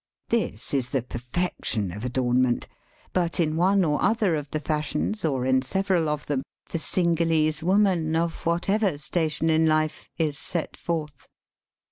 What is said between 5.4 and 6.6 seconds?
in several of them,